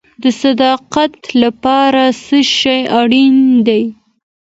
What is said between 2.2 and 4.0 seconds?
څه شی اړین دی؟